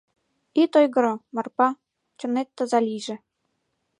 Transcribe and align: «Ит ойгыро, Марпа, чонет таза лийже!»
«Ит 0.61 0.71
ойгыро, 0.79 1.13
Марпа, 1.35 1.67
чонет 2.17 2.49
таза 2.55 2.79
лийже!» 2.87 3.15